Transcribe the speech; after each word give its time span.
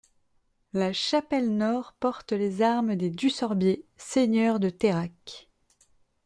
La 0.73 0.93
chapelle 0.93 1.55
nord 1.55 1.93
porte 1.99 2.31
les 2.31 2.63
armes 2.63 2.95
des 2.95 3.11
du 3.11 3.29
Sorbier, 3.29 3.85
seigneurs 3.97 4.59
de 4.59 4.71
Tayrac. 4.71 5.47